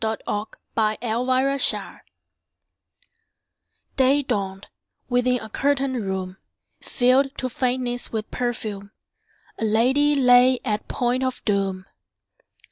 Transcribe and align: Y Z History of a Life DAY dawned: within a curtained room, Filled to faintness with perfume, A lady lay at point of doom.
Y 0.03 0.13
Z 0.15 0.17
History 0.25 0.97
of 1.11 1.29
a 1.29 1.43
Life 1.61 2.01
DAY 3.97 4.23
dawned: 4.23 4.65
within 5.09 5.39
a 5.39 5.47
curtained 5.47 6.03
room, 6.03 6.37
Filled 6.81 7.37
to 7.37 7.47
faintness 7.47 8.11
with 8.11 8.31
perfume, 8.31 8.89
A 9.59 9.63
lady 9.63 10.15
lay 10.15 10.59
at 10.65 10.87
point 10.87 11.21
of 11.23 11.45
doom. 11.45 11.85